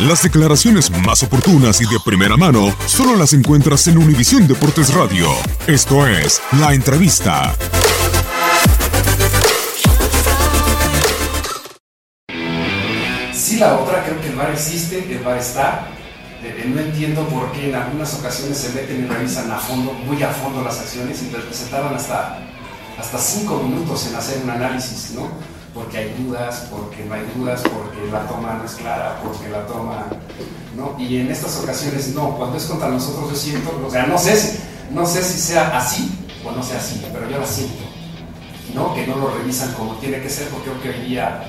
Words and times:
Las 0.00 0.22
declaraciones 0.22 0.92
más 1.04 1.24
oportunas 1.24 1.80
y 1.80 1.84
de 1.84 1.98
primera 2.04 2.36
mano 2.36 2.72
solo 2.86 3.16
las 3.16 3.32
encuentras 3.32 3.88
en 3.88 3.98
Univisión 3.98 4.46
Deportes 4.46 4.94
Radio. 4.94 5.28
Esto 5.66 6.06
es 6.06 6.40
La 6.60 6.72
Entrevista. 6.72 7.52
Sí, 13.34 13.56
la 13.56 13.76
otra, 13.76 14.04
creo 14.04 14.20
que 14.20 14.28
el 14.28 14.36
bar 14.36 14.52
existe, 14.52 15.04
el 15.12 15.24
bar 15.24 15.36
está. 15.36 15.88
Eh, 16.44 16.62
eh, 16.62 16.72
no 16.72 16.80
entiendo 16.80 17.26
por 17.26 17.50
qué 17.50 17.70
en 17.70 17.74
algunas 17.74 18.14
ocasiones 18.14 18.56
se 18.56 18.68
meten 18.74 19.04
y 19.04 19.08
revisan 19.08 19.50
a 19.50 19.58
fondo, 19.58 19.92
muy 19.94 20.22
a 20.22 20.28
fondo 20.28 20.62
las 20.62 20.78
acciones 20.78 21.20
y 21.24 21.52
se 21.52 21.64
tardan 21.64 21.96
hasta, 21.96 22.38
hasta 22.96 23.18
cinco 23.18 23.64
minutos 23.64 24.06
en 24.06 24.14
hacer 24.14 24.42
un 24.44 24.50
análisis, 24.50 25.10
¿no? 25.16 25.57
Porque 25.78 25.96
hay 25.96 26.14
dudas, 26.18 26.66
porque 26.72 27.04
no 27.04 27.14
hay 27.14 27.22
dudas, 27.36 27.62
porque 27.62 28.10
la 28.10 28.26
toma 28.26 28.54
no 28.54 28.64
es 28.64 28.72
clara, 28.72 29.20
porque 29.22 29.48
la 29.48 29.64
toma, 29.64 30.06
¿no? 30.76 30.96
Y 30.98 31.18
en 31.18 31.30
estas 31.30 31.56
ocasiones 31.58 32.08
no, 32.16 32.36
cuando 32.36 32.56
es 32.56 32.64
contra 32.64 32.88
nosotros 32.88 33.30
yo 33.30 33.36
siento, 33.36 33.80
o 33.86 33.88
sea, 33.88 34.04
no 34.06 34.18
sé 34.18 34.36
si, 34.36 34.58
no 34.90 35.06
sé 35.06 35.22
si 35.22 35.38
sea 35.38 35.78
así 35.78 36.10
o 36.44 36.50
no 36.50 36.64
sea 36.64 36.78
así, 36.78 37.00
pero 37.12 37.30
yo 37.30 37.38
la 37.38 37.46
siento, 37.46 37.84
¿no? 38.74 38.92
Que 38.92 39.06
no 39.06 39.18
lo 39.18 39.30
revisan 39.38 39.72
como 39.74 39.94
tiene 39.98 40.20
que 40.20 40.28
ser, 40.28 40.48
porque 40.48 40.68
creo 40.68 40.82
que 40.82 40.98
hoy 40.98 41.06
día 41.10 41.44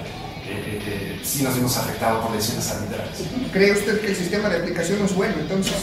eh, 0.45 0.79
eh, 0.85 1.21
sí 1.23 1.41
nos 1.41 1.55
vimos 1.55 1.75
afectados 1.75 2.23
por 2.23 2.35
lesiones 2.35 2.69
arbitrales. 2.69 3.17
¿Cree 3.51 3.71
usted 3.71 3.99
que 3.99 4.09
el 4.09 4.15
sistema 4.15 4.47
de 4.49 4.57
aplicación 4.57 4.99
no 4.99 5.05
es 5.05 5.15
bueno 5.15 5.33
entonces? 5.39 5.73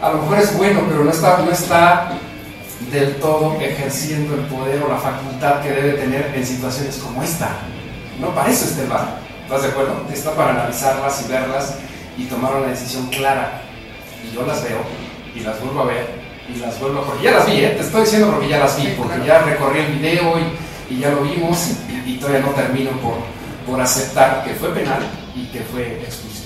A 0.00 0.08
lo 0.08 0.22
mejor 0.22 0.38
es 0.38 0.56
bueno, 0.56 0.80
pero 0.88 1.04
no 1.04 1.10
está, 1.10 1.36
no 1.44 1.50
está 1.50 2.18
del 2.90 3.16
todo 3.16 3.58
ejerciendo 3.60 4.34
el 4.34 4.42
poder 4.42 4.82
o 4.82 4.88
la 4.88 4.98
facultad 4.98 5.62
que 5.62 5.70
debe 5.70 5.92
tener 5.92 6.32
en 6.34 6.46
situaciones 6.46 6.96
como 6.98 7.22
esta. 7.22 7.50
No 8.20 8.34
para 8.34 8.50
eso 8.50 8.64
está 8.66 8.82
el 8.82 8.88
VAR. 8.88 9.18
¿Estás 9.44 9.62
de 9.62 9.68
acuerdo? 9.68 10.06
Está 10.12 10.34
para 10.34 10.50
analizarlas 10.50 11.24
y 11.24 11.30
verlas 11.30 11.74
y 12.18 12.24
tomar 12.24 12.56
una 12.56 12.68
decisión 12.68 13.06
clara. 13.08 13.62
Y 14.24 14.34
yo 14.34 14.46
las 14.46 14.62
veo 14.62 14.78
y 15.34 15.40
las 15.40 15.60
vuelvo 15.60 15.82
a 15.82 15.84
ver 15.86 16.26
y 16.54 16.58
las 16.58 16.78
vuelvo 16.80 17.00
a... 17.00 17.06
Porque 17.06 17.24
ya 17.24 17.32
las 17.32 17.46
vi, 17.46 17.64
¿eh? 17.64 17.74
te 17.76 17.82
estoy 17.82 18.02
diciendo 18.02 18.30
porque 18.30 18.48
ya 18.48 18.58
las 18.58 18.76
vi, 18.76 18.94
porque 18.96 19.26
ya 19.26 19.40
recorrí 19.40 19.80
el 19.80 19.92
video 19.92 20.38
y, 20.38 20.94
y 20.94 20.98
ya 21.00 21.10
lo 21.10 21.22
vimos 21.22 21.70
y, 21.88 22.10
y 22.10 22.16
todavía 22.18 22.40
no 22.40 22.50
termino 22.50 22.90
por, 23.00 23.18
por 23.66 23.80
aceptar 23.80 24.44
que 24.44 24.54
fue 24.54 24.70
penal 24.70 25.02
y 25.34 25.46
que 25.46 25.60
fue 25.60 26.00
expulsión. 26.02 26.45